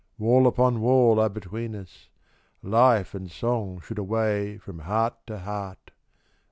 [0.17, 2.09] Wall upon wall are between us:
[2.63, 5.91] life And song should away from heart to heart!